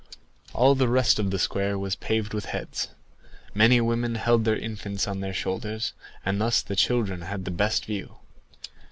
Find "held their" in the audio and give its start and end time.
4.15-4.57